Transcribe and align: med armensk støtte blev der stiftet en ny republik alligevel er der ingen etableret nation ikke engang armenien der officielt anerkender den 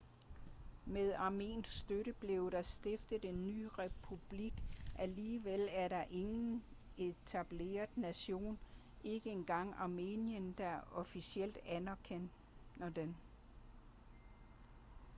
med 0.85 1.13
armensk 1.13 1.79
støtte 1.79 2.13
blev 2.13 2.51
der 2.51 2.61
stiftet 2.61 3.25
en 3.25 3.45
ny 3.47 3.67
republik 3.79 4.53
alligevel 4.95 5.67
er 5.71 5.87
der 5.87 6.03
ingen 6.11 6.63
etableret 6.97 7.97
nation 7.97 8.59
ikke 9.03 9.29
engang 9.29 9.73
armenien 9.77 10.55
der 10.57 10.79
officielt 10.93 11.57
anerkender 11.65 12.89
den 12.95 13.15